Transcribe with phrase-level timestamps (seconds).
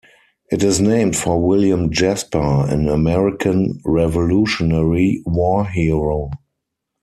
[0.51, 6.31] It is named for William Jasper, an American Revolutionary War hero.